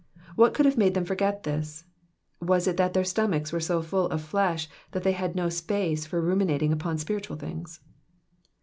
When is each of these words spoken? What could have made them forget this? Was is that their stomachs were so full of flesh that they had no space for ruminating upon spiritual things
What 0.35 0.55
could 0.55 0.65
have 0.65 0.79
made 0.79 0.95
them 0.95 1.05
forget 1.05 1.43
this? 1.43 1.85
Was 2.41 2.65
is 2.67 2.73
that 2.77 2.93
their 2.93 3.03
stomachs 3.03 3.53
were 3.53 3.59
so 3.59 3.83
full 3.83 4.07
of 4.07 4.19
flesh 4.23 4.67
that 4.93 5.03
they 5.03 5.11
had 5.11 5.35
no 5.35 5.47
space 5.47 6.07
for 6.07 6.19
ruminating 6.19 6.73
upon 6.73 6.97
spiritual 6.97 7.37
things 7.37 7.81